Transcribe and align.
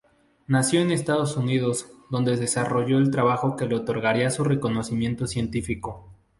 Nació 0.47 0.79
en 0.81 0.89
Estados 0.89 1.37
Unidos 1.37 1.85
donde 2.09 2.35
desarrollo 2.35 2.97
el 2.97 3.11
trabajo 3.11 3.55
que 3.55 3.67
le 3.67 3.75
otorgaría 3.75 4.31
su 4.31 4.43
reconocimiento 4.43 5.27
científico. 5.27 6.09